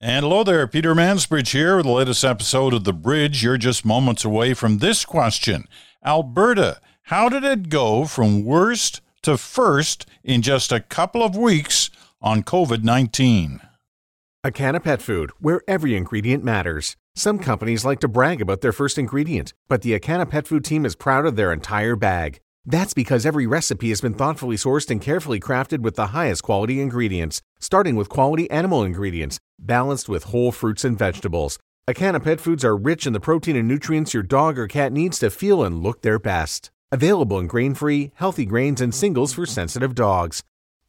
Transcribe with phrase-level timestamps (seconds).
[0.00, 3.42] And hello there, Peter Mansbridge here with the latest episode of The Bridge.
[3.42, 5.66] You're just moments away from this question
[6.04, 11.90] Alberta, how did it go from worst to first in just a couple of weeks
[12.22, 13.60] on COVID 19?
[14.46, 16.96] Acana Pet Food, where every ingredient matters.
[17.16, 20.86] Some companies like to brag about their first ingredient, but the Acana Pet Food team
[20.86, 22.38] is proud of their entire bag.
[22.68, 26.82] That's because every recipe has been thoughtfully sourced and carefully crafted with the highest quality
[26.82, 31.58] ingredients, starting with quality animal ingredients, balanced with whole fruits and vegetables.
[31.88, 35.18] Acana Pet Foods are rich in the protein and nutrients your dog or cat needs
[35.20, 36.70] to feel and look their best.
[36.92, 40.42] Available in grain free, healthy grains and singles for sensitive dogs.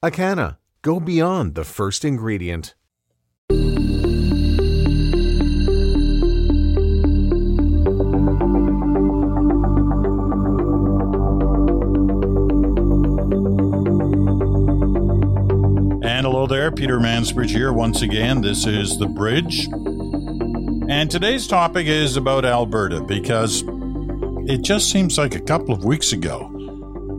[0.03, 2.75] Acana, go beyond the first ingredient.
[16.19, 18.41] And hello there, Peter Mansbridge here once again.
[18.41, 19.69] This is The Bridge.
[20.89, 23.63] And today's topic is about Alberta because
[24.45, 26.51] it just seems like a couple of weeks ago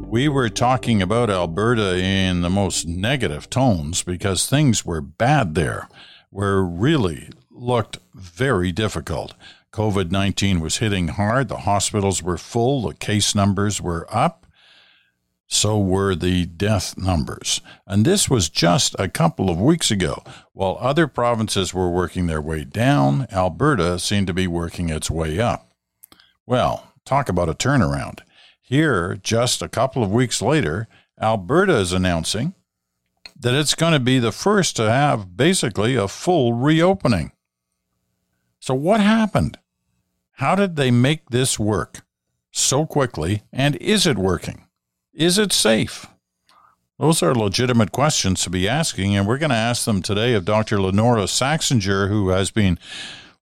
[0.07, 5.89] we were talking about Alberta in the most negative tones because things were bad there,
[6.29, 9.33] where really looked very difficult.
[9.73, 14.45] COVID 19 was hitting hard, the hospitals were full, the case numbers were up
[15.53, 17.61] so were the death numbers.
[17.85, 20.23] And this was just a couple of weeks ago.
[20.53, 25.41] While other provinces were working their way down, Alberta seemed to be working its way
[25.41, 25.73] up.
[26.47, 28.21] Well, talk about a turnaround.
[28.63, 30.87] Here, just a couple of weeks later,
[31.21, 32.55] Alberta is announcing
[33.37, 37.33] that it's going to be the first to have basically a full reopening.
[38.61, 39.59] So, what happened?
[40.35, 42.03] How did they make this work
[42.53, 44.67] so quickly, and is it working?
[45.13, 46.07] Is it safe?
[46.97, 50.45] Those are legitimate questions to be asking, and we're going to ask them today of
[50.45, 50.77] Dr.
[50.77, 52.79] Lynora Saxinger, who has been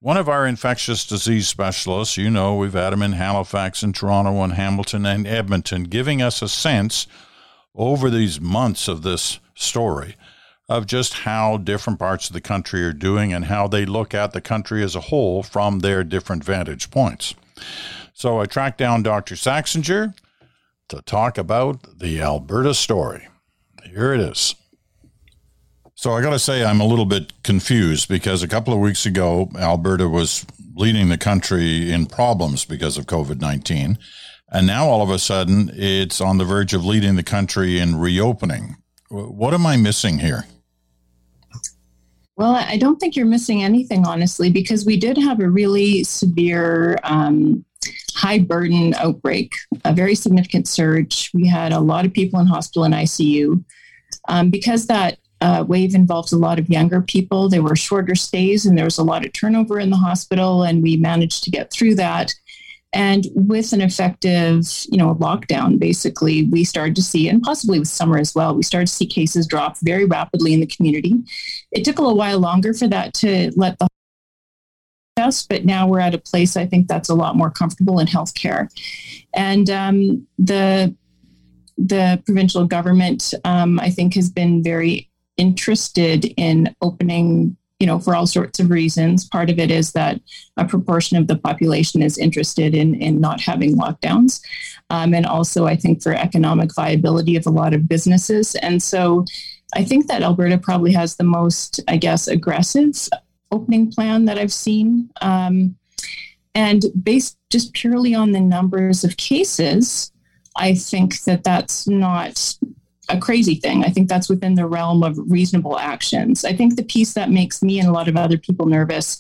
[0.01, 2.17] one of our infectious disease specialists.
[2.17, 6.41] You know, we've had him in Halifax and Toronto and Hamilton and Edmonton, giving us
[6.41, 7.07] a sense
[7.75, 10.17] over these months of this story
[10.71, 14.33] of just how different parts of the country are doing and how they look at
[14.33, 17.35] the country as a whole from their different vantage points.
[18.15, 19.35] So I tracked down Dr.
[19.35, 20.15] Saxinger
[20.89, 23.29] to talk about the Alberta story.
[23.85, 24.55] Here it is.
[25.95, 29.05] So I got to say, I'm a little bit confused because a couple of weeks
[29.05, 30.47] ago, Alberta was
[30.77, 33.99] leading the country in problems because of COVID 19.
[34.51, 37.97] And now all of a sudden, it's on the verge of leading the country in
[37.97, 38.77] reopening.
[39.11, 40.45] What am I missing here?
[42.37, 46.97] Well, I don't think you're missing anything, honestly, because we did have a really severe
[47.03, 47.65] um,
[48.19, 51.31] high burden outbreak, a very significant surge.
[51.33, 53.65] We had a lot of people in hospital and ICU.
[54.29, 58.67] Um, because that uh, wave involved a lot of younger people, there were shorter stays
[58.67, 61.73] and there was a lot of turnover in the hospital, and we managed to get
[61.73, 62.33] through that.
[62.93, 67.87] And with an effective, you know, lockdown, basically, we started to see, and possibly with
[67.87, 71.15] summer as well, we started to see cases drop very rapidly in the community.
[71.71, 73.89] It took a little while longer for that to let the
[75.49, 78.69] but now we're at a place I think that's a lot more comfortable in healthcare.
[79.35, 80.95] And um, the
[81.77, 87.57] the provincial government, um, I think, has been very interested in opening.
[87.81, 89.29] You know, for all sorts of reasons.
[89.29, 90.21] Part of it is that
[90.57, 94.41] a proportion of the population is interested in in not having lockdowns,
[94.91, 98.57] um, and also I think for economic viability of a lot of businesses.
[98.57, 99.25] And so,
[99.77, 102.97] I think that Alberta probably has the most, I guess, aggressive
[103.51, 105.11] opening plan that I've seen.
[105.21, 105.77] Um,
[106.55, 110.13] and based just purely on the numbers of cases,
[110.57, 112.57] I think that that's not
[113.09, 113.85] a crazy thing.
[113.85, 116.45] I think that's within the realm of reasonable actions.
[116.45, 119.19] I think the piece that makes me and a lot of other people nervous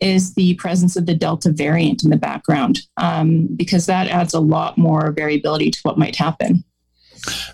[0.00, 4.40] is the presence of the Delta variant in the background, um, because that adds a
[4.40, 6.64] lot more variability to what might happen.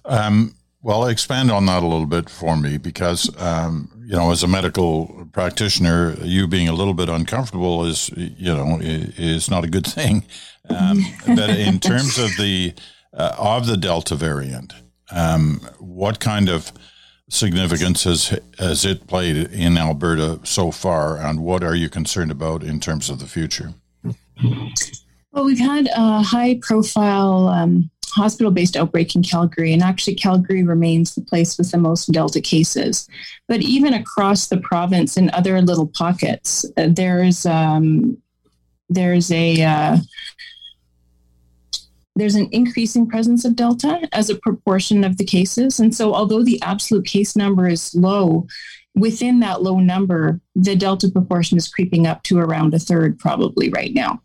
[0.04, 4.44] Um, well, expand on that a little bit for me because, um, you know, as
[4.44, 9.68] a medical practitioner, you being a little bit uncomfortable is, you know, is not a
[9.68, 10.24] good thing.
[10.68, 12.72] Um, but in terms of the
[13.12, 14.74] uh, of the Delta variant,
[15.10, 16.70] um, what kind of
[17.28, 22.62] significance has has it played in Alberta so far, and what are you concerned about
[22.62, 23.74] in terms of the future?
[25.32, 30.62] Well, we've had a high profile um, hospital based outbreak in Calgary, and actually, Calgary
[30.62, 33.08] remains the place with the most Delta cases.
[33.46, 38.20] But even across the province in other little pockets, uh, there's um,
[38.88, 39.98] there's a uh,
[42.16, 45.78] there's an increasing presence of Delta as a proportion of the cases.
[45.78, 48.46] And so, although the absolute case number is low,
[48.94, 53.68] within that low number, the Delta proportion is creeping up to around a third probably
[53.68, 54.22] right now.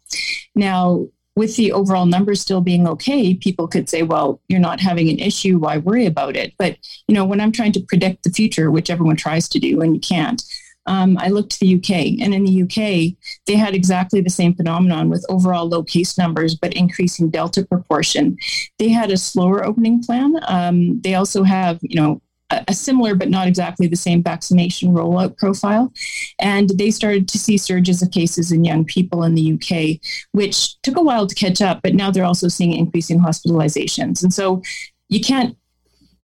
[0.56, 1.08] Now,
[1.42, 5.18] with the overall numbers still being okay, people could say, well, you're not having an
[5.18, 5.58] issue.
[5.58, 6.54] Why worry about it?
[6.60, 6.78] But,
[7.08, 9.96] you know, when I'm trying to predict the future, which everyone tries to do and
[9.96, 10.40] you can't,
[10.86, 12.22] um, I looked to the UK.
[12.22, 13.18] And in the UK,
[13.48, 18.38] they had exactly the same phenomenon with overall low case numbers, but increasing Delta proportion.
[18.78, 20.36] They had a slower opening plan.
[20.48, 22.22] Um, they also have, you know,
[22.68, 25.92] a similar but not exactly the same vaccination rollout profile.
[26.40, 30.00] And they started to see surges of cases in young people in the UK,
[30.32, 34.24] which took a while to catch up, but now they're also seeing increasing hospitalizations.
[34.24, 34.62] And so
[35.10, 35.58] you can't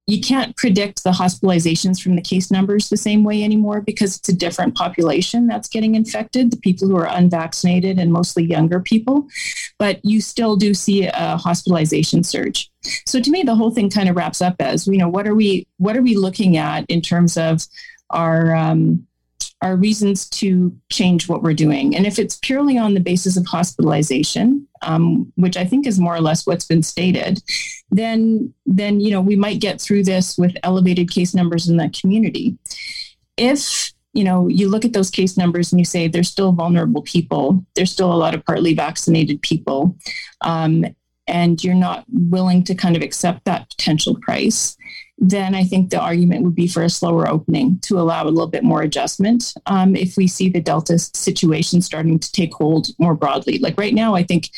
[0.08, 4.30] you can't predict the hospitalizations from the case numbers the same way anymore because it's
[4.30, 9.28] a different population that's getting infected, the people who are unvaccinated and mostly younger people.
[9.78, 12.72] But you still do see a hospitalization surge.
[13.06, 15.36] So to me, the whole thing kind of wraps up as you know what are
[15.36, 17.68] we what are we looking at in terms of
[18.10, 19.06] our um,
[19.62, 21.96] our reasons to change what we're doing.
[21.96, 26.16] And if it's purely on the basis of hospitalization, um, which I think is more
[26.16, 27.42] or less what's been stated,
[27.92, 31.94] then then you know we might get through this with elevated case numbers in that
[31.94, 32.58] community.
[33.38, 37.02] If you know you look at those case numbers and you say there's still vulnerable
[37.02, 39.96] people, there's still a lot of partly vaccinated people,
[40.42, 40.86] um,
[41.28, 44.78] and you're not willing to kind of accept that potential price,
[45.18, 48.48] then I think the argument would be for a slower opening to allow a little
[48.48, 53.16] bit more adjustment um, if we see the Delta situation starting to take hold more
[53.16, 53.58] broadly.
[53.58, 54.50] Like right now, I think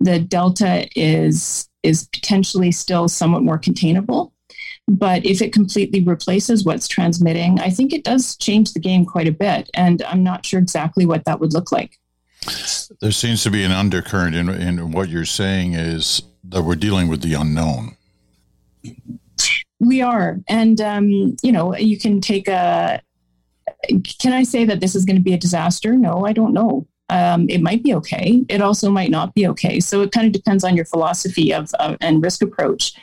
[0.00, 4.32] the Delta is is potentially still somewhat more containable.
[4.86, 9.28] But if it completely replaces what's transmitting, I think it does change the game quite
[9.28, 9.70] a bit.
[9.74, 11.98] And I'm not sure exactly what that would look like.
[13.00, 17.08] There seems to be an undercurrent in, in what you're saying is that we're dealing
[17.08, 17.96] with the unknown.
[19.80, 20.38] We are.
[20.48, 23.00] And, um, you know, you can take a,
[24.18, 25.94] can I say that this is going to be a disaster?
[25.94, 26.86] No, I don't know.
[27.10, 28.44] Um, it might be okay.
[28.48, 29.78] It also might not be okay.
[29.80, 32.94] So it kind of depends on your philosophy of, of and risk approach.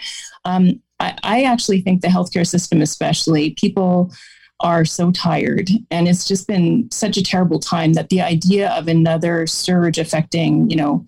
[0.45, 4.11] Um, I, I actually think the healthcare system, especially, people
[4.59, 8.87] are so tired and it's just been such a terrible time that the idea of
[8.87, 11.03] another surge affecting you know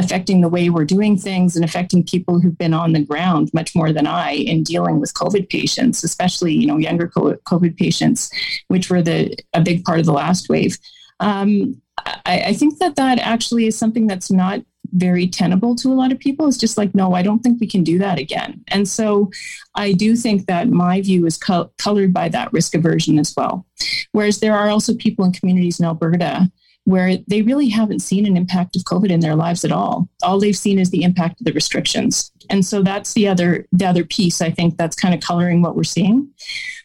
[0.00, 3.74] affecting the way we're doing things and affecting people who've been on the ground much
[3.76, 8.30] more than I in dealing with COVID patients, especially you know younger COVID patients,
[8.68, 10.78] which were the a big part of the last wave.
[11.20, 11.80] Um,
[12.26, 14.60] I, I think that that actually is something that's not
[14.92, 16.48] very tenable to a lot of people.
[16.48, 18.64] It's just like, no, I don't think we can do that again.
[18.68, 19.30] And so
[19.74, 23.66] I do think that my view is co- colored by that risk aversion as well.
[24.12, 26.50] Whereas there are also people in communities in Alberta
[26.90, 30.08] where they really haven't seen an impact of COVID in their lives at all.
[30.22, 32.30] All they've seen is the impact of the restrictions.
[32.50, 35.76] And so that's the other the other piece I think that's kind of coloring what
[35.76, 36.28] we're seeing.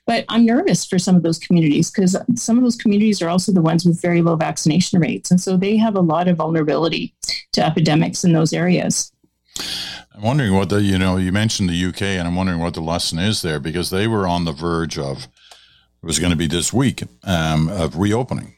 [0.05, 3.51] But I'm nervous for some of those communities because some of those communities are also
[3.51, 5.31] the ones with very low vaccination rates.
[5.31, 7.15] And so they have a lot of vulnerability
[7.53, 9.11] to epidemics in those areas.
[10.13, 12.81] I'm wondering what the, you know, you mentioned the UK, and I'm wondering what the
[12.81, 16.47] lesson is there because they were on the verge of, it was going to be
[16.47, 18.54] this week, um, of reopening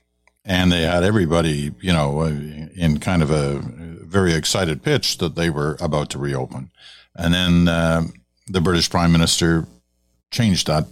[0.48, 3.62] and they had everybody, you know, uh, in kind of a
[4.06, 6.72] very excited pitch that they were about to reopen.
[7.16, 8.04] And then uh,
[8.48, 9.68] the British Prime Minister
[10.32, 10.88] changed that,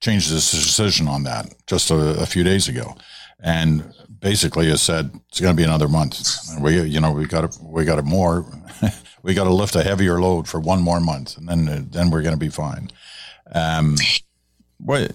[0.00, 2.94] changed his decision on that just a, a few days ago,
[3.40, 6.22] and basically has said it's going to be another month.
[6.60, 8.46] We, you know, we got to, we got to more,
[9.24, 12.22] we got to lift a heavier load for one more month, and then then we're
[12.22, 12.92] going to be fine.
[13.52, 13.96] Um,
[14.78, 15.12] what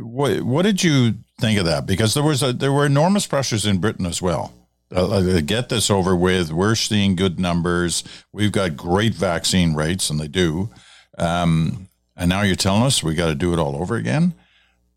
[0.00, 1.86] what what did you think of that?
[1.86, 4.52] Because there was a, there were enormous pressures in Britain as well.
[4.94, 6.52] Uh, uh, get this over with.
[6.52, 8.02] We're seeing good numbers.
[8.32, 10.70] We've got great vaccine rates, and they do.
[11.16, 14.34] Um, and now you're telling us we got to do it all over again,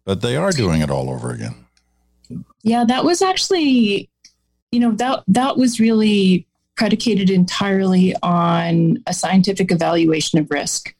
[0.03, 1.55] but they are doing it all over again.
[2.63, 4.09] Yeah, that was actually,
[4.71, 10.95] you know, that that was really predicated entirely on a scientific evaluation of risk.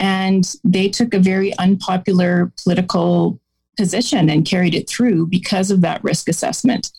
[0.00, 3.38] And they took a very unpopular political
[3.78, 6.90] position and carried it through because of that risk assessment.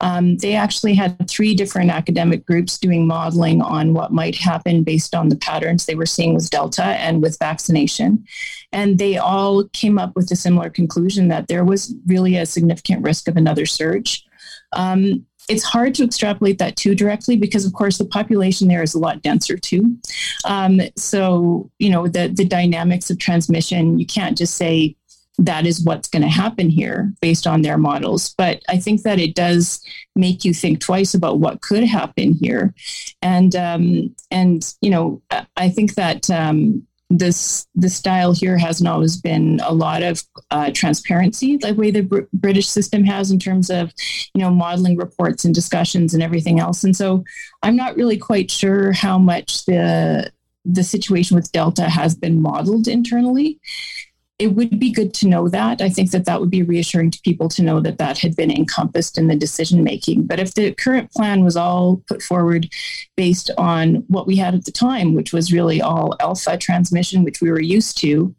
[0.00, 5.14] Um, they actually had three different academic groups doing modeling on what might happen based
[5.14, 8.24] on the patterns they were seeing with Delta and with vaccination.
[8.72, 13.02] And they all came up with a similar conclusion that there was really a significant
[13.02, 14.24] risk of another surge.
[14.72, 18.94] Um, it's hard to extrapolate that too directly because, of course, the population there is
[18.94, 19.96] a lot denser too.
[20.44, 24.96] Um, so, you know, the the dynamics of transmission, you can't just say
[25.38, 28.34] that is what's going to happen here based on their models.
[28.38, 32.74] But I think that it does make you think twice about what could happen here,
[33.22, 35.22] and um, and you know,
[35.56, 36.30] I think that.
[36.30, 41.90] Um, this the style here hasn't always been a lot of uh, transparency, the way
[41.90, 43.92] the Br- British system has in terms of,
[44.34, 46.82] you know, modeling reports and discussions and everything else.
[46.82, 47.22] And so,
[47.62, 50.32] I'm not really quite sure how much the
[50.64, 53.60] the situation with Delta has been modeled internally
[54.38, 55.80] it would be good to know that.
[55.80, 58.50] I think that that would be reassuring to people to know that that had been
[58.50, 60.26] encompassed in the decision making.
[60.26, 62.68] But if the current plan was all put forward
[63.16, 67.40] based on what we had at the time, which was really all alpha transmission, which
[67.40, 68.34] we were used to,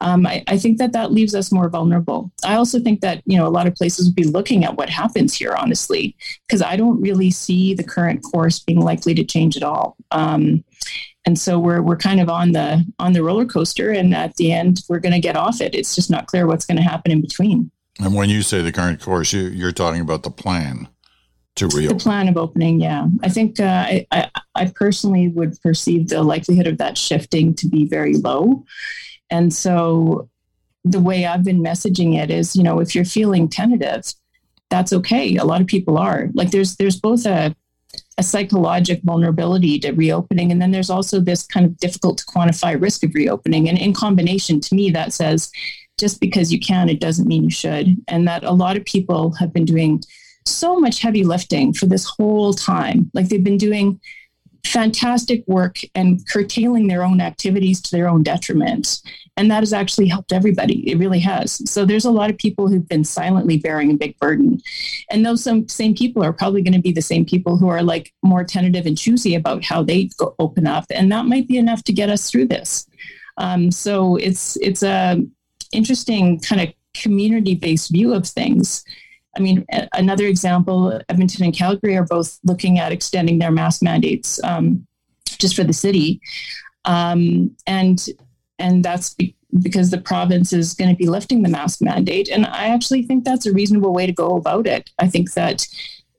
[0.00, 2.30] um, I, I, think that that leaves us more vulnerable.
[2.44, 4.90] I also think that you know a lot of places would be looking at what
[4.90, 6.14] happens here, honestly,
[6.46, 9.96] because I don't really see the current course being likely to change at all.
[10.10, 10.64] Um,
[11.24, 14.52] and so we're we're kind of on the on the roller coaster and at the
[14.52, 15.74] end we're going to get off it.
[15.74, 17.70] It's just not clear what's going to happen in between.
[17.98, 20.88] And when you say the current course you, you're talking about the plan
[21.56, 21.96] to reopen.
[21.96, 23.06] The plan of opening yeah.
[23.22, 27.66] I think uh, I, I, I personally would perceive the likelihood of that shifting to
[27.66, 28.64] be very low
[29.30, 30.28] and so
[30.84, 34.14] the way i've been messaging it is you know if you're feeling tentative
[34.70, 37.54] that's okay a lot of people are like there's there's both a
[38.18, 40.50] a psychological vulnerability to reopening.
[40.50, 43.68] And then there's also this kind of difficult to quantify risk of reopening.
[43.68, 45.50] And in combination, to me, that says
[45.98, 47.96] just because you can, it doesn't mean you should.
[48.08, 50.02] And that a lot of people have been doing
[50.44, 53.10] so much heavy lifting for this whole time.
[53.14, 54.00] Like they've been doing
[54.66, 59.00] fantastic work and curtailing their own activities to their own detriment.
[59.36, 60.90] And that has actually helped everybody.
[60.90, 61.70] It really has.
[61.70, 64.60] So there's a lot of people who've been silently bearing a big burden.
[65.10, 67.82] And those some same people are probably going to be the same people who are
[67.82, 70.84] like more tentative and choosy about how they go open up.
[70.90, 72.86] And that might be enough to get us through this.
[73.36, 75.22] Um, so it's it's a
[75.72, 78.84] interesting kind of community-based view of things
[79.36, 84.42] I mean, another example, Edmonton and Calgary are both looking at extending their mask mandates
[84.42, 84.86] um,
[85.38, 86.20] just for the city,
[86.84, 88.04] um, and
[88.58, 92.28] and that's be- because the province is going to be lifting the mask mandate.
[92.28, 94.90] And I actually think that's a reasonable way to go about it.
[94.98, 95.66] I think that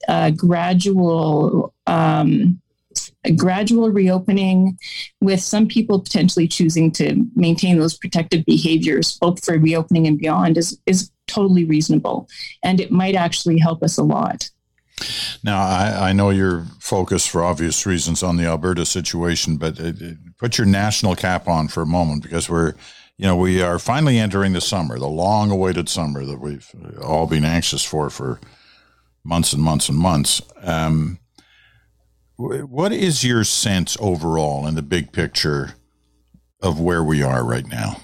[0.07, 1.73] uh, gradual.
[1.87, 2.61] Um,
[3.23, 4.77] a gradual reopening
[5.21, 10.57] with some people potentially choosing to maintain those protective behaviors both for reopening and beyond
[10.57, 12.27] is, is totally reasonable.
[12.63, 14.49] And it might actually help us a lot.
[15.43, 20.01] Now, I, I know you're focused for obvious reasons on the Alberta situation, but it,
[20.01, 22.73] it, put your national cap on for a moment because we're,
[23.17, 27.05] you know, we are finally entering the summer, the long awaited summer that we've uh,
[27.05, 28.39] all been anxious for for
[29.23, 30.41] months and months and months.
[30.63, 31.19] Um,
[32.37, 35.73] what is your sense overall in the big picture
[36.61, 37.97] of where we are right now?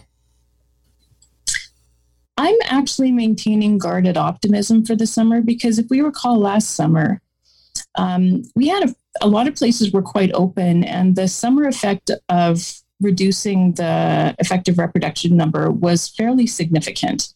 [2.37, 7.21] I'm actually maintaining guarded optimism for the summer because if we recall last summer,
[7.95, 12.09] um, we had a, a lot of places were quite open, and the summer effect
[12.29, 17.33] of reducing the effective reproduction number was fairly significant.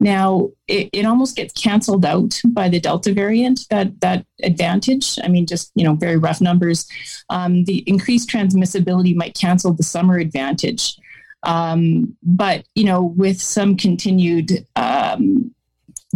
[0.00, 5.18] Now, it, it almost gets canceled out by the Delta variant, that, that advantage.
[5.24, 6.86] I mean, just, you know, very rough numbers.
[7.30, 10.96] Um, the increased transmissibility might cancel the summer advantage.
[11.44, 15.54] Um, but you know, with some continued um,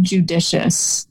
[0.01, 1.07] judicious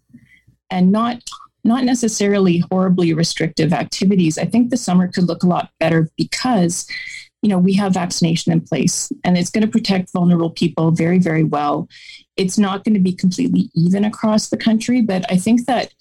[0.71, 1.23] and not
[1.65, 6.87] not necessarily horribly restrictive activities, I think the summer could look a lot better because
[7.41, 11.19] you know we have vaccination in place and it's going to protect vulnerable people very
[11.19, 11.89] very well.
[12.37, 15.93] It's not going to be completely even across the country, but I think that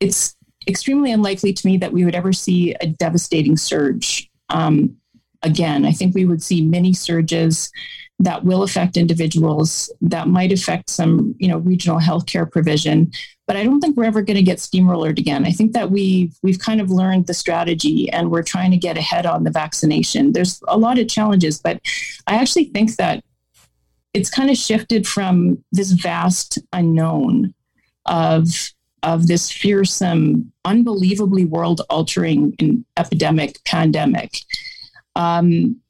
[0.00, 0.34] it's
[0.66, 4.30] extremely unlikely to me that we would ever see a devastating surge.
[4.48, 4.96] Um,
[5.44, 5.84] again.
[5.84, 7.70] I think we would see many surges
[8.20, 13.10] that will affect individuals, that might affect some, you know, regional healthcare provision.
[13.46, 15.44] But I don't think we're ever going to get steamrollered again.
[15.44, 18.96] I think that we've we've kind of learned the strategy and we're trying to get
[18.96, 20.32] ahead on the vaccination.
[20.32, 21.80] There's a lot of challenges, but
[22.26, 23.22] I actually think that
[24.14, 27.52] it's kind of shifted from this vast unknown
[28.06, 28.70] of
[29.02, 34.38] of this fearsome, unbelievably world altering epidemic pandemic
[35.16, 35.80] um,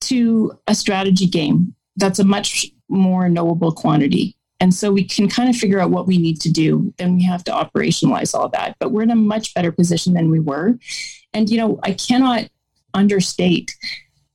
[0.00, 4.36] to a strategy game that's a much more knowable quantity.
[4.60, 6.92] And so we can kind of figure out what we need to do.
[6.96, 8.76] Then we have to operationalize all that.
[8.80, 10.78] But we're in a much better position than we were.
[11.32, 12.48] And, you know, I cannot
[12.94, 13.76] understate,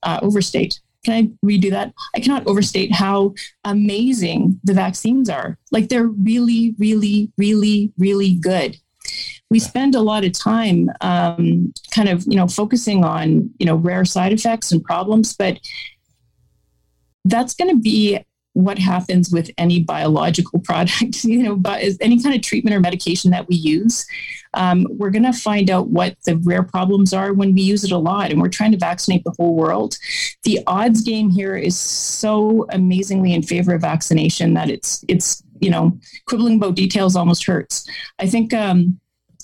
[0.02, 0.80] uh, overstate.
[1.04, 1.92] Can I redo that?
[2.14, 5.58] I cannot overstate how amazing the vaccines are.
[5.70, 8.78] Like they're really, really, really, really good
[9.54, 13.76] we spend a lot of time um, kind of you know focusing on you know
[13.76, 15.60] rare side effects and problems but
[17.24, 18.18] that's going to be
[18.54, 23.30] what happens with any biological product, you know, but any kind of treatment or medication
[23.30, 24.06] that we use.
[24.54, 27.90] Um, we're going to find out what the rare problems are when we use it
[27.92, 29.96] a lot, and we're trying to vaccinate the whole world.
[30.44, 35.70] The odds game here is so amazingly in favor of vaccination that it's it's you
[35.70, 37.88] know quibbling about details almost hurts.
[38.20, 39.00] I think um,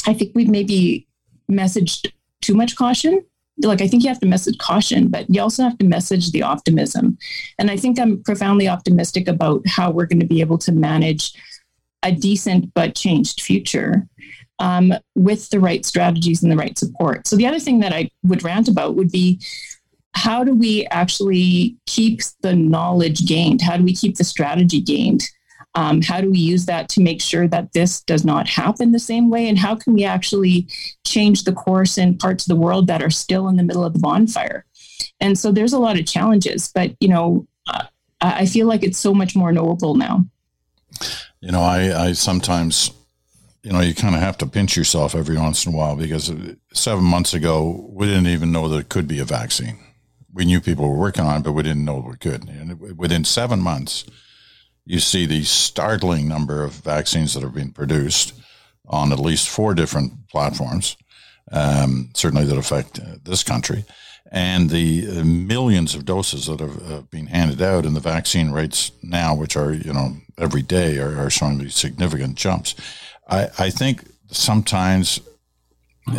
[0.07, 1.07] I think we've maybe
[1.51, 3.25] messaged too much caution
[3.67, 6.43] like I think you have to message caution, but you also have to message the
[6.43, 7.19] optimism.
[7.59, 11.33] And I think I'm profoundly optimistic about how we're going to be able to manage
[12.03, 14.07] a decent but changed future
[14.59, 17.27] um, with the right strategies and the right support.
[17.27, 19.41] So the other thing that I would rant about would be
[20.15, 23.63] how do we actually keep the knowledge gained?
[23.63, 25.23] How do we keep the strategy gained?
[25.75, 28.99] Um, how do we use that to make sure that this does not happen the
[28.99, 29.49] same way?
[29.49, 30.67] And how can we actually
[31.07, 33.93] change the course in parts of the world that are still in the middle of
[33.93, 34.65] the bonfire?
[35.21, 37.85] And so there's a lot of challenges, but you know, uh,
[38.21, 40.27] I feel like it's so much more knowable now.
[41.41, 42.91] You know, I, I sometimes,
[43.63, 46.33] you know, you kind of have to pinch yourself every once in a while because
[46.75, 49.79] seven months ago, we didn't even know there could be a vaccine.
[50.33, 52.49] We knew people were working on it, but we didn't know we could.
[52.49, 54.05] And within seven months,
[54.91, 58.35] you see the startling number of vaccines that have been produced
[58.89, 60.97] on at least four different platforms,
[61.53, 63.85] um, certainly that affect uh, this country,
[64.33, 68.51] and the uh, millions of doses that have uh, been handed out, and the vaccine
[68.51, 72.75] rates now, which are you know every day, are, are showing these significant jumps.
[73.29, 75.21] I, I think sometimes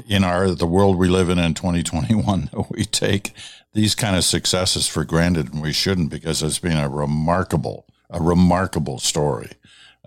[0.07, 3.33] in our the world we live in in 2021, we take
[3.73, 8.21] these kind of successes for granted, and we shouldn't because it's been a remarkable a
[8.21, 9.51] remarkable story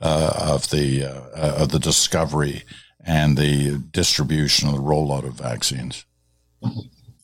[0.00, 2.62] uh, of the uh, of the discovery
[3.04, 6.04] and the distribution and the rollout of vaccines.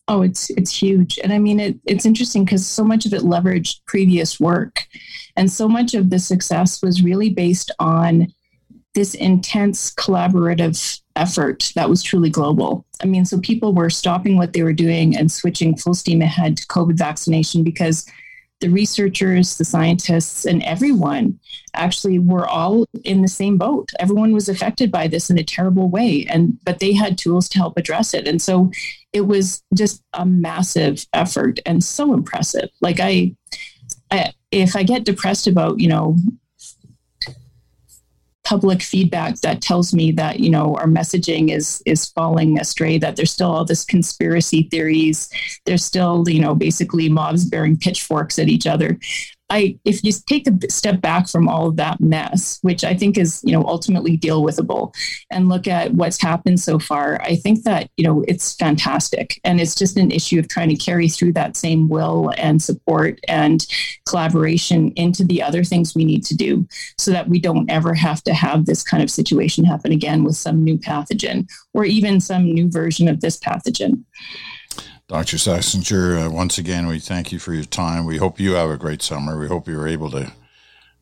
[0.08, 3.22] Oh, it's it's huge, and I mean it, it's interesting because so much of it
[3.22, 4.86] leveraged previous work,
[5.36, 8.26] and so much of the success was really based on
[8.94, 12.84] this intense collaborative effort that was truly global.
[13.02, 16.56] I mean, so people were stopping what they were doing and switching full steam ahead
[16.56, 18.04] to COVID vaccination because
[18.60, 21.38] the researchers, the scientists, and everyone
[21.74, 23.90] actually were all in the same boat.
[23.98, 27.58] Everyone was affected by this in a terrible way, and but they had tools to
[27.58, 28.28] help address it.
[28.28, 28.70] And so
[29.12, 32.68] it was just a massive effort and so impressive.
[32.80, 33.34] Like I,
[34.10, 36.16] I if I get depressed about you know
[38.50, 43.14] public feedback that tells me that you know our messaging is is falling astray that
[43.14, 45.30] there's still all this conspiracy theories.
[45.66, 48.98] There's still you know basically mobs bearing pitchforks at each other
[49.50, 53.18] I, if you take a step back from all of that mess, which I think
[53.18, 54.94] is, you know, ultimately deal withable,
[55.30, 59.60] and look at what's happened so far, I think that you know it's fantastic, and
[59.60, 63.66] it's just an issue of trying to carry through that same will and support and
[64.06, 68.22] collaboration into the other things we need to do, so that we don't ever have
[68.24, 72.44] to have this kind of situation happen again with some new pathogen or even some
[72.44, 74.04] new version of this pathogen.
[75.10, 75.38] Dr.
[75.38, 78.06] Saxinger, uh, once again, we thank you for your time.
[78.06, 79.36] We hope you have a great summer.
[79.36, 80.30] We hope you're able to,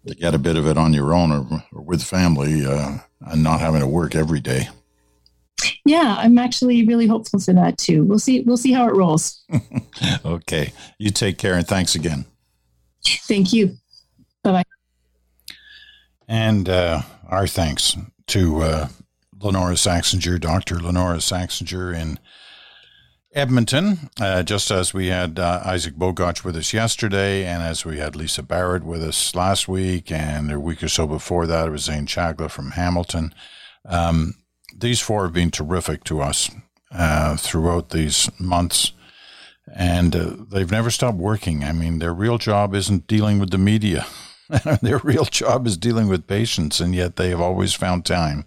[0.07, 3.43] to get a bit of it on your own or, or with family uh, and
[3.43, 4.71] not having to work every day.
[5.85, 8.03] Yeah, I'm actually really hopeful for that too.
[8.03, 8.41] We'll see.
[8.41, 9.45] We'll see how it rolls.
[10.25, 12.25] okay, you take care and thanks again.
[13.05, 13.77] Thank you.
[14.43, 15.55] Bye bye.
[16.27, 17.95] And uh, our thanks
[18.29, 18.89] to uh,
[19.37, 20.77] Lynora Saxinger, Dr.
[20.77, 22.19] Lynora Saxinger in
[23.35, 27.99] Edmonton, uh, just as we had uh, Isaac Bogoch with us yesterday, and as we
[27.99, 31.71] had Lisa Barrett with us last week, and a week or so before that, it
[31.71, 33.35] was Zain Chagla from Hamilton.
[33.85, 34.35] Um,
[34.75, 36.51] these four have been terrific to us
[36.91, 38.93] uh, throughout these months,
[39.77, 41.65] and uh, they've never stopped working.
[41.65, 44.07] I mean, their real job isn't dealing with the media,
[44.81, 48.47] their real job is dealing with patients, and yet they have always found time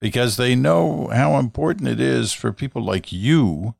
[0.00, 3.74] because they know how important it is for people like you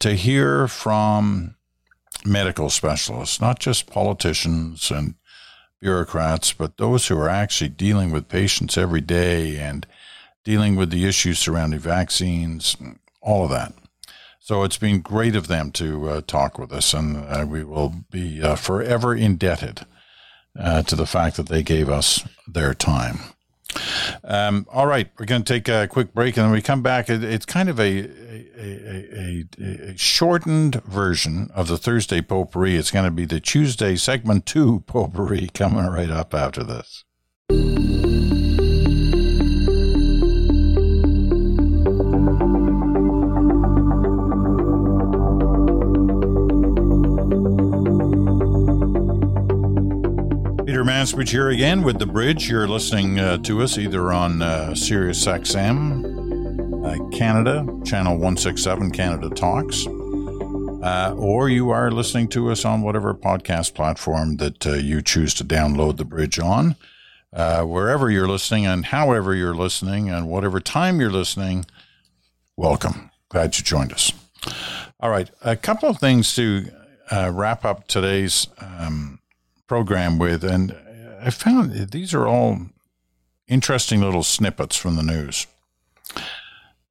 [0.00, 1.56] to hear from
[2.24, 5.14] medical specialists, not just politicians and
[5.80, 9.86] bureaucrats, but those who are actually dealing with patients every day and
[10.44, 12.76] dealing with the issues surrounding vaccines,
[13.20, 13.72] all of that.
[14.40, 17.92] So it's been great of them to uh, talk with us, and uh, we will
[18.10, 19.84] be uh, forever indebted
[20.58, 23.18] uh, to the fact that they gave us their time.
[24.22, 27.10] Um, all right, we're going to take a quick break, and then we come back.
[27.10, 28.08] It, it's kind of a
[28.56, 32.76] a, a, a, shortened version of the Thursday potpourri.
[32.76, 37.04] It's going to be the Tuesday segment two potpourri coming right up after this.
[50.76, 52.50] Peter Mansbridge here again with The Bridge.
[52.50, 56.25] You're listening uh, to us either on uh, Sirius XM,
[56.86, 63.12] uh, Canada, channel 167, Canada Talks, uh, or you are listening to us on whatever
[63.12, 66.76] podcast platform that uh, you choose to download The Bridge on.
[67.32, 71.66] Uh, wherever you're listening and however you're listening and whatever time you're listening,
[72.56, 73.10] welcome.
[73.28, 74.12] Glad you joined us.
[75.00, 76.70] All right, a couple of things to
[77.10, 78.46] wrap up today's.
[78.58, 79.16] Um,
[79.66, 80.76] program with, and
[81.20, 82.60] I found these are all
[83.48, 85.46] interesting little snippets from the news.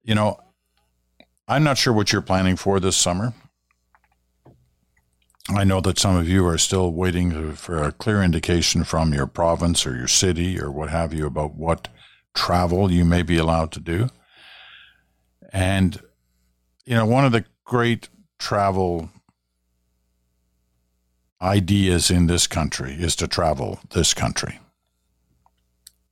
[0.06, 0.38] You know,
[1.48, 3.34] I'm not sure what you're planning for this summer.
[5.48, 9.26] I know that some of you are still waiting for a clear indication from your
[9.26, 11.88] province or your city or what have you about what
[12.34, 14.08] travel you may be allowed to do.
[15.52, 16.00] And,
[16.84, 19.10] you know, one of the great travel
[21.42, 24.60] ideas in this country is to travel this country.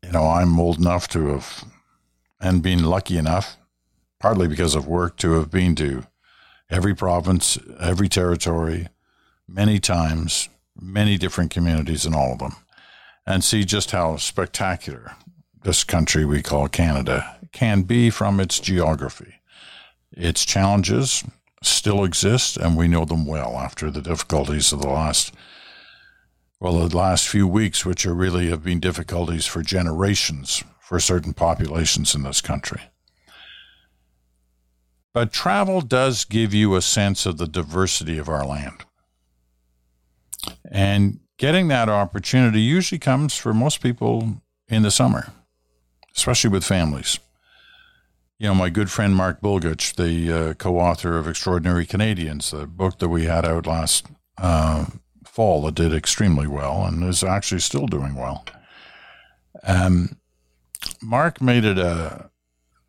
[0.03, 1.65] You know, I'm old enough to have,
[2.41, 3.57] and been lucky enough,
[4.25, 6.07] partly because of work, to have been to
[6.71, 8.89] every province, every territory,
[9.47, 12.57] many times, many different communities in all of them,
[13.27, 15.15] and see just how spectacular
[15.63, 19.35] this country we call Canada can be from its geography.
[20.11, 21.23] Its challenges,
[21.63, 25.35] still exist, and we know them well after the difficulties of the last,
[26.59, 31.35] well, the last few weeks, which are really have been difficulties for generations for certain
[31.35, 32.81] populations in this country.
[35.15, 38.85] But travel does give you a sense of the diversity of our land.
[40.71, 45.33] And getting that opportunity usually comes for most people in the summer,
[46.15, 47.19] especially with families
[48.39, 52.99] you know, my good friend Mark Bulgutch, the uh, co-author of Extraordinary Canadians, the book
[52.99, 54.07] that we had out last
[54.39, 54.87] uh,
[55.25, 58.45] fall that did extremely well and is actually still doing well.
[59.63, 60.19] Um,
[61.01, 62.31] Mark made it a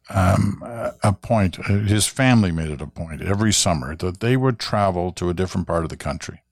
[0.10, 0.62] um,
[1.04, 1.56] a point.
[1.66, 5.68] His family made it a point every summer that they would travel to a different
[5.68, 6.44] part of the country,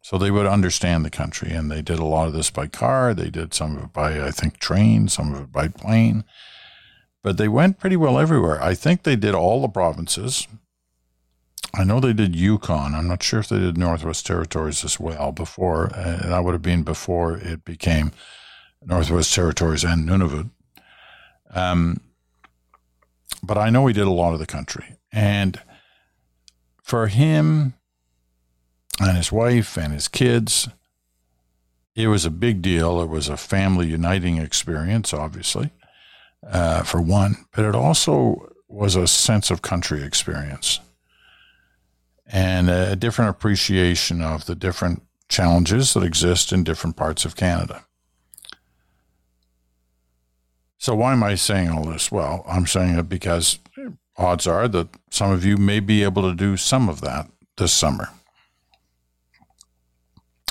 [0.00, 1.50] so they would understand the country.
[1.50, 3.14] And they did a lot of this by car.
[3.14, 6.24] They did some of it by, I think, train, some of it by plane
[7.22, 8.62] but they went pretty well everywhere.
[8.62, 10.48] I think they did all the provinces.
[11.74, 12.94] I know they did Yukon.
[12.94, 16.62] I'm not sure if they did Northwest Territories as well before, and that would have
[16.62, 18.12] been before it became
[18.84, 20.50] Northwest Territories and Nunavut.
[21.54, 22.00] Um,
[23.42, 24.96] but I know he did a lot of the country.
[25.12, 25.60] And
[26.82, 27.74] for him
[29.00, 30.68] and his wife and his kids,
[31.94, 33.00] it was a big deal.
[33.02, 35.70] It was a family uniting experience, obviously
[36.46, 40.80] uh, for one, but it also was a sense of country experience
[42.26, 47.84] and a different appreciation of the different challenges that exist in different parts of Canada.
[50.82, 52.10] So, why am I saying all this?
[52.10, 53.60] Well, I'm saying it because
[54.16, 57.72] odds are that some of you may be able to do some of that this
[57.72, 58.08] summer.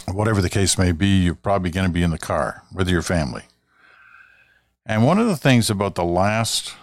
[0.09, 3.01] Whatever the case may be, you're probably going to be in the car with your
[3.01, 3.43] family.
[4.85, 6.75] And one of the things about the last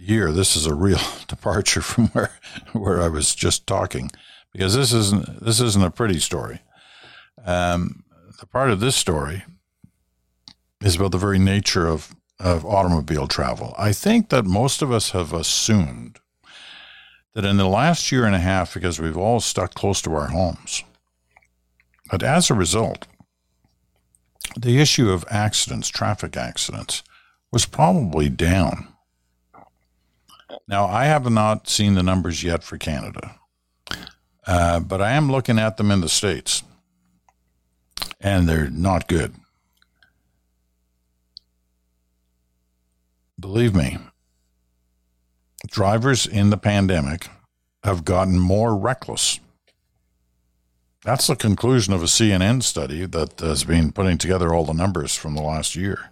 [0.00, 2.32] year, this is a real departure from where
[2.72, 4.10] where I was just talking,
[4.52, 6.58] because this isn't this isn't a pretty story.
[7.44, 8.02] Um,
[8.40, 9.44] the part of this story
[10.80, 13.74] is about the very nature of of automobile travel.
[13.78, 16.18] I think that most of us have assumed
[17.34, 20.28] that in the last year and a half, because we've all stuck close to our
[20.28, 20.84] homes,
[22.10, 23.06] that as a result,
[24.56, 27.02] the issue of accidents, traffic accidents,
[27.50, 28.88] was probably down.
[30.68, 33.36] Now, I have not seen the numbers yet for Canada,
[34.46, 36.62] uh, but I am looking at them in the States,
[38.20, 39.34] and they're not good.
[43.44, 43.98] Believe me,
[45.66, 47.28] drivers in the pandemic
[47.82, 49.38] have gotten more reckless
[51.04, 55.14] that's the conclusion of a CNN study that has been putting together all the numbers
[55.14, 56.10] from the last year.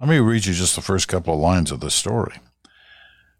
[0.00, 2.40] Let me read you just the first couple of lines of this story.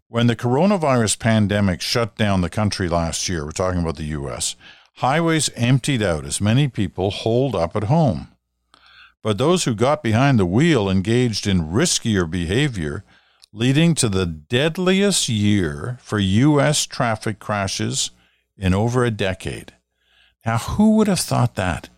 [0.07, 4.55] When the coronavirus pandemic shut down the country last year, we're talking about the U.S.,
[4.99, 8.29] highways emptied out as many people holed up at home.
[9.25, 13.03] But those who got behind the wheel engaged in riskier behavior,
[13.51, 16.85] leading to the deadliest year for U.S.
[16.85, 18.11] traffic crashes
[18.55, 19.73] in over a decade.
[20.45, 21.89] Now, who would have thought that?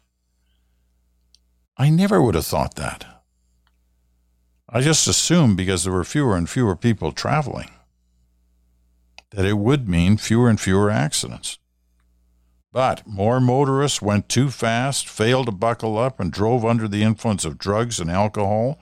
[1.76, 3.06] I never would have thought that.
[4.70, 7.72] I just assumed because there were fewer and fewer people traveling
[9.32, 11.58] that it would mean fewer and fewer accidents.
[12.72, 17.46] But more motorists went too fast, failed to buckle up, and drove under the influence
[17.46, 18.80] of drugs and alcohol,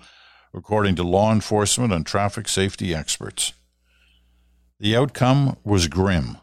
[0.53, 3.53] according to law enforcement and traffic safety experts.
[4.79, 6.37] The outcome was grim.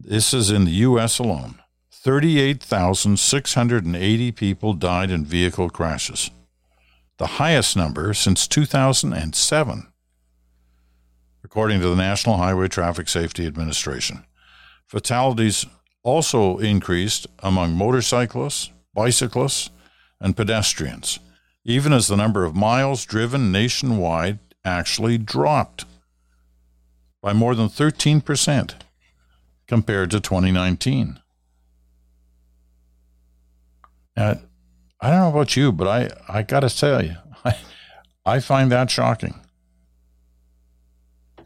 [0.00, 1.18] This is in the U.S.
[1.18, 1.60] alone.
[1.90, 6.30] 38,680 people died in vehicle crashes,
[7.18, 9.88] the highest number since 2007,
[11.42, 14.24] according to the National Highway Traffic Safety Administration.
[14.86, 15.66] Fatalities
[16.02, 19.70] also increased among motorcyclists, bicyclists,
[20.20, 21.18] and pedestrians,
[21.64, 25.84] even as the number of miles driven nationwide actually dropped
[27.22, 28.74] by more than 13%
[29.66, 31.20] compared to 2019.
[34.16, 34.40] Now,
[35.00, 37.56] I don't know about you, but I, I got to tell you, I,
[38.26, 39.40] I find that shocking.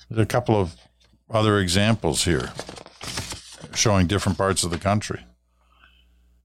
[0.09, 0.77] There's a couple of
[1.31, 2.51] other examples here
[3.77, 5.25] showing different parts of the country.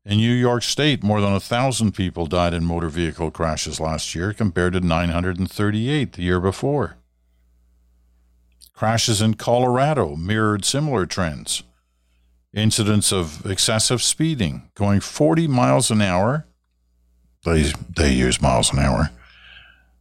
[0.06, 4.16] In New York State, more than a thousand people died in motor vehicle crashes last
[4.16, 6.96] year compared to 938 the year before.
[8.74, 11.64] Crashes in Colorado mirrored similar trends.
[12.54, 16.48] Incidents of excessive speeding, going 40 miles an hour,
[17.44, 19.10] they, they use miles an hour,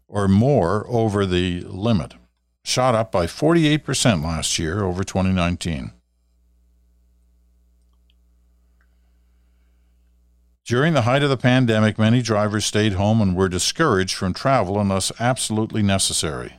[0.07, 2.15] or more over the limit,
[2.65, 5.93] shot up by 48% last year over 2019.
[10.66, 14.81] During the height of the pandemic, many drivers stayed home and were discouraged from travel
[14.81, 16.55] unless absolutely necessary.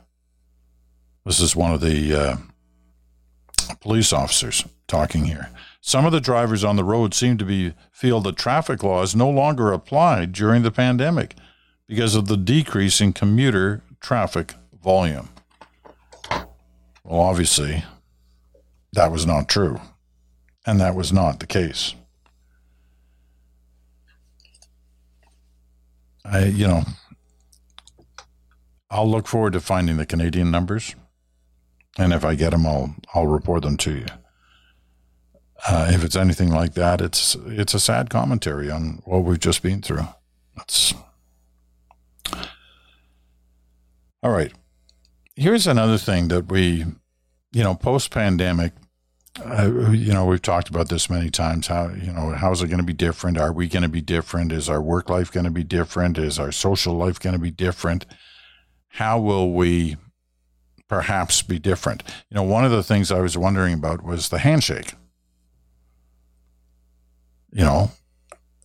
[1.25, 2.37] This is one of the uh,
[3.81, 5.49] police officers talking here.
[5.81, 9.29] Some of the drivers on the road seem to be feel that traffic laws no
[9.29, 11.35] longer applied during the pandemic
[11.85, 15.27] because of the decrease in commuter traffic volume.
[17.03, 17.83] Well, obviously,
[18.93, 19.81] that was not true,
[20.65, 21.93] and that was not the case.
[26.29, 26.83] I, you know,
[28.89, 30.95] I'll look forward to finding the Canadian numbers,
[31.97, 34.05] and if I get them, I'll I'll report them to you.
[35.67, 39.63] Uh, if it's anything like that, it's it's a sad commentary on what we've just
[39.63, 40.07] been through.
[40.55, 40.93] That's
[44.23, 44.51] all right.
[45.35, 46.85] Here's another thing that we,
[47.51, 48.73] you know, post pandemic,
[49.45, 51.67] uh, you know, we've talked about this many times.
[51.67, 53.37] How you know, how's it going to be different?
[53.37, 54.51] Are we going to be different?
[54.51, 56.17] Is our work life going to be different?
[56.17, 58.05] Is our social life going to be different?
[58.89, 59.97] How will we
[60.87, 62.03] perhaps be different?
[62.29, 64.93] You know, one of the things I was wondering about was the handshake.
[67.51, 67.91] You know,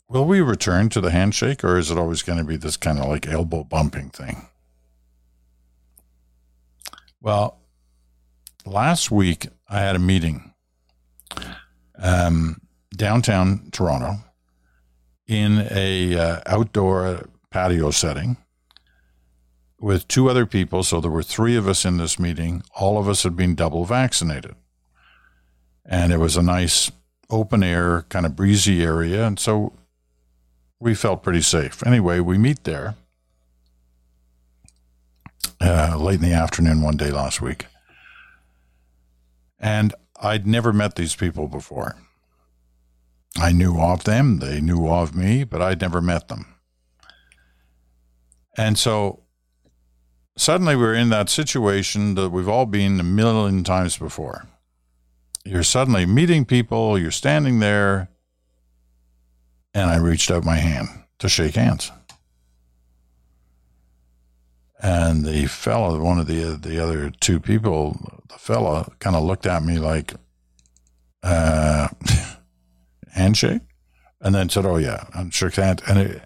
[0.09, 2.99] will we return to the handshake, or is it always going to be this kind
[2.99, 4.49] of like elbow bumping thing?
[7.21, 7.61] Well,
[8.65, 10.52] last week I had a meeting
[11.99, 12.61] um,
[12.97, 14.17] downtown Toronto
[15.27, 18.37] in a uh, outdoor patio setting
[19.81, 20.83] with two other people.
[20.83, 22.63] So there were three of us in this meeting.
[22.75, 24.55] All of us had been double vaccinated,
[25.85, 26.91] and it was a nice
[27.31, 29.73] open air, kind of breezy area, and so
[30.79, 31.87] we felt pretty safe.
[31.87, 32.97] Anyway, we meet there
[35.61, 37.67] uh, late in the afternoon one day last week.
[39.59, 41.97] And I'd never met these people before.
[43.37, 46.55] I knew of them, they knew of me, but I'd never met them.
[48.57, 49.25] And so
[50.37, 54.47] suddenly we're in that situation that we've all been a million times before.
[55.45, 58.09] You're suddenly meeting people, you're standing there,
[59.75, 61.91] and I reached out my hand to shake hands.
[64.81, 69.47] And the fellow, one of the the other two people, the fella kind of looked
[69.47, 70.15] at me like,
[71.23, 71.89] uh,
[73.13, 73.63] handshake,
[74.21, 75.83] and then said, "Oh yeah," and shook hands.
[75.87, 76.23] And it,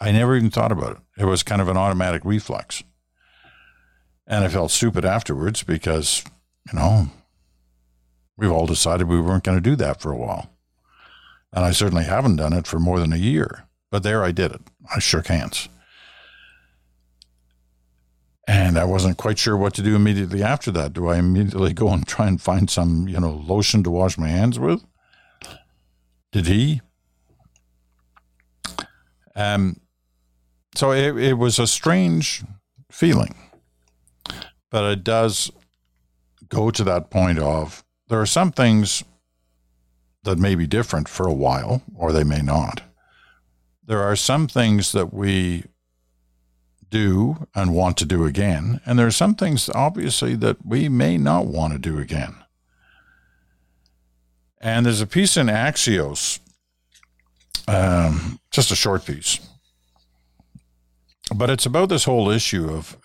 [0.00, 1.22] I never even thought about it.
[1.22, 2.82] It was kind of an automatic reflex,
[4.26, 6.24] and I felt stupid afterwards because
[6.70, 7.08] you know
[8.36, 10.50] we've all decided we weren't going to do that for a while,
[11.52, 13.64] and I certainly haven't done it for more than a year.
[13.90, 14.60] But there, I did it.
[14.94, 15.68] I shook hands.
[18.48, 20.94] And I wasn't quite sure what to do immediately after that.
[20.94, 24.28] Do I immediately go and try and find some, you know, lotion to wash my
[24.28, 24.82] hands with?
[26.32, 26.80] Did he?
[29.36, 29.82] Um,
[30.74, 32.42] so it, it was a strange
[32.90, 33.36] feeling,
[34.70, 35.50] but it does
[36.48, 39.04] go to that point of there are some things
[40.22, 42.80] that may be different for a while, or they may not.
[43.84, 45.64] There are some things that we
[46.90, 48.80] do and want to do again.
[48.86, 52.34] And there are some things, obviously, that we may not want to do again.
[54.60, 56.40] And there's a piece in Axios,
[57.68, 59.38] um, just a short piece,
[61.34, 62.96] but it's about this whole issue of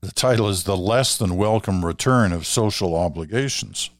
[0.00, 3.90] the title is The Less Than Welcome Return of Social Obligations.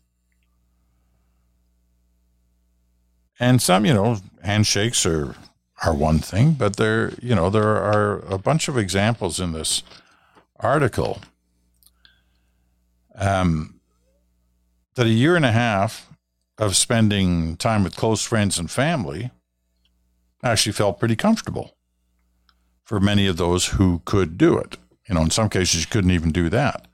[3.39, 5.35] And some, you know, handshakes are
[5.85, 9.83] are one thing, but there, you know, there are a bunch of examples in this
[10.59, 11.21] article
[13.15, 13.81] um,
[14.95, 16.09] that a year and a half
[16.59, 19.31] of spending time with close friends and family
[20.43, 21.77] actually felt pretty comfortable
[22.85, 24.77] for many of those who could do it.
[25.09, 26.87] You know, in some cases, you couldn't even do that.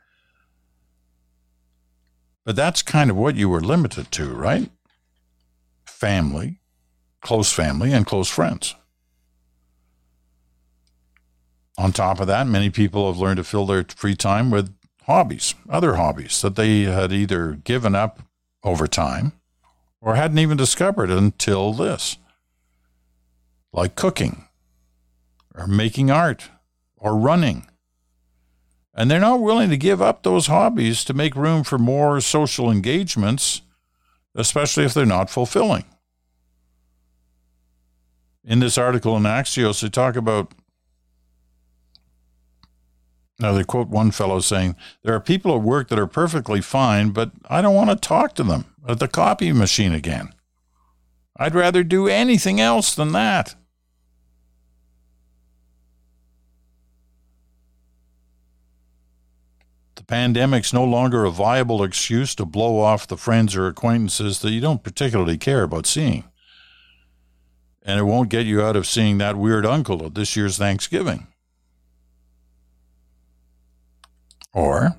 [2.44, 4.70] But that's kind of what you were limited to, right?
[5.85, 6.61] Family,
[7.26, 8.76] close family, and close friends.
[11.76, 15.56] On top of that, many people have learned to fill their free time with hobbies,
[15.68, 18.20] other hobbies that they had either given up
[18.62, 19.32] over time
[20.00, 22.16] or hadn't even discovered until this,
[23.72, 24.44] like cooking
[25.52, 26.48] or making art
[26.96, 27.66] or running.
[28.94, 32.70] And they're not willing to give up those hobbies to make room for more social
[32.70, 33.62] engagements,
[34.36, 35.84] especially if they're not fulfilling.
[38.46, 40.52] In this article in Axios, they talk about
[43.38, 47.11] now, they quote one fellow saying, There are people at work that are perfectly fine,
[47.11, 50.32] but I don't want to talk to them at the copy machine again.
[51.37, 53.54] I'd rather do anything else than that.
[59.96, 64.52] The pandemic's no longer a viable excuse to blow off the friends or acquaintances that
[64.52, 66.24] you don't particularly care about seeing.
[67.87, 71.29] And it won't get you out of seeing that weird uncle at this year's Thanksgiving.
[74.53, 74.96] Or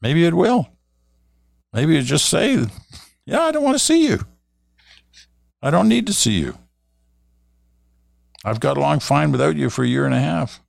[0.00, 0.70] maybe it will.
[1.74, 2.66] Maybe you just say,
[3.26, 4.20] Yeah, I don't want to see you.
[5.60, 6.56] I don't need to see you.
[8.44, 10.60] I've got along fine without you for a year and a half.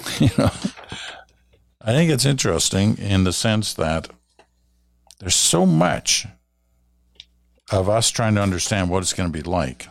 [0.20, 0.50] you know,
[1.80, 4.08] I think it's interesting in the sense that
[5.24, 6.26] there's so much
[7.72, 9.88] of us trying to understand what it's going to be like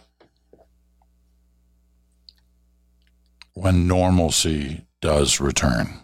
[3.55, 6.01] when normalcy does return.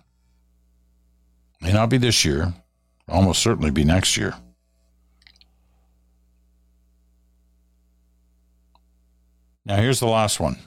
[1.62, 2.56] May not be this year,
[3.08, 4.34] almost certainly be next year.
[9.64, 10.58] Now, here's the last one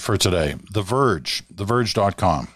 [0.00, 2.48] for today The Verge, TheVerge.com.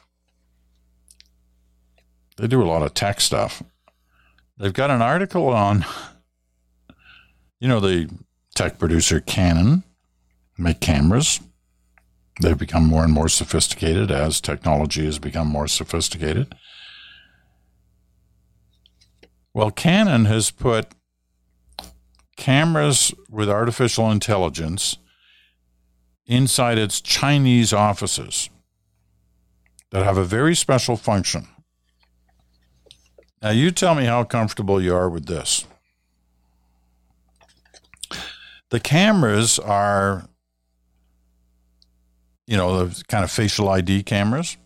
[2.38, 3.62] They do a lot of tech stuff.
[4.58, 5.84] They've got an article on,
[7.60, 8.08] you know, the
[8.54, 9.84] tech producer Canon,
[10.56, 11.40] make cameras.
[12.40, 16.54] They've become more and more sophisticated as technology has become more sophisticated.
[19.52, 20.88] Well, Canon has put
[22.36, 24.96] cameras with artificial intelligence
[26.26, 28.50] inside its Chinese offices
[29.90, 31.48] that have a very special function.
[33.46, 35.66] Now, you tell me how comfortable you are with this.
[38.70, 40.28] The cameras are
[42.48, 44.56] you know, the kind of facial ID cameras.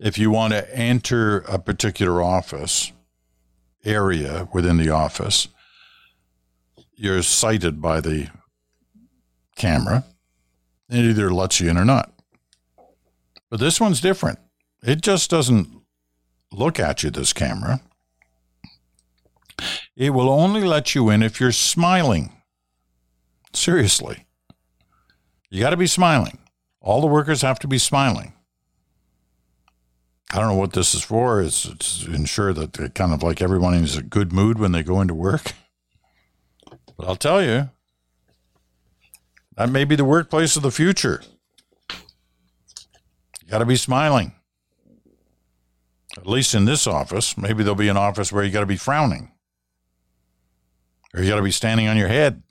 [0.00, 2.90] If you want to enter a particular office
[3.84, 5.48] area within the office,
[6.94, 8.30] you're sighted by the
[9.56, 10.06] camera.
[10.88, 12.14] It either lets you in or not.
[13.50, 14.38] But this one's different.
[14.82, 15.68] It just doesn't
[16.50, 17.82] look at you, this camera.
[19.96, 22.42] It will only let you in if you're smiling.
[23.54, 24.26] Seriously.
[25.48, 26.38] You got to be smiling.
[26.82, 28.34] All the workers have to be smiling.
[30.32, 31.40] I don't know what this is for.
[31.40, 34.72] It's, it's to ensure that kind of like everyone is in a good mood when
[34.72, 35.52] they go into work.
[36.96, 37.70] But I'll tell you,
[39.56, 41.22] that may be the workplace of the future.
[41.90, 44.32] You got to be smiling.
[46.18, 47.38] At least in this office.
[47.38, 49.30] Maybe there'll be an office where you got to be frowning
[51.16, 52.42] or you got to be standing on your head.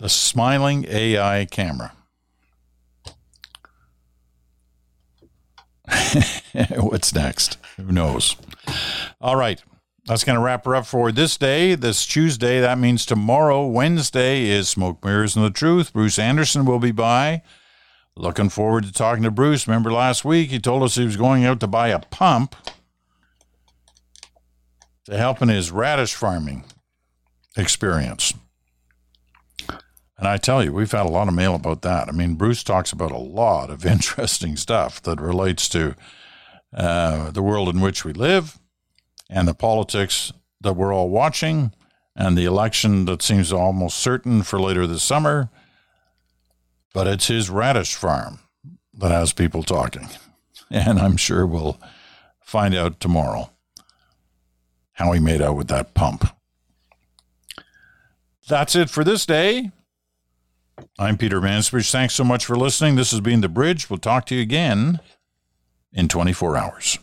[0.00, 1.92] the smiling AI camera.
[6.78, 7.58] What's next?
[7.76, 8.34] Who knows?
[9.20, 9.62] All right.
[10.06, 12.60] That's going to wrap her up for this day, this Tuesday.
[12.60, 15.92] That means tomorrow, Wednesday, is Smoke Mirrors and the Truth.
[15.92, 17.42] Bruce Anderson will be by.
[18.16, 19.68] Looking forward to talking to Bruce.
[19.68, 22.56] Remember last week he told us he was going out to buy a pump
[25.06, 26.64] to help in his radish farming
[27.56, 28.34] experience.
[29.68, 32.08] And I tell you, we've had a lot of mail about that.
[32.08, 35.94] I mean, Bruce talks about a lot of interesting stuff that relates to
[36.74, 38.58] uh, the world in which we live
[39.30, 41.72] and the politics that we're all watching
[42.14, 45.48] and the election that seems almost certain for later this summer.
[46.92, 48.40] But it's his radish farm
[48.92, 50.08] that has people talking.
[50.72, 51.80] And I'm sure we'll
[52.44, 53.50] find out tomorrow
[55.00, 56.28] how he made out with that pump.
[58.46, 59.70] That's it for this day.
[60.98, 61.90] I'm Peter Mansbridge.
[61.90, 62.96] Thanks so much for listening.
[62.96, 63.88] This has been The Bridge.
[63.88, 65.00] We'll talk to you again
[65.90, 66.98] in 24 hours.